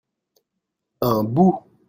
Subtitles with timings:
[1.01, 1.63] un bout.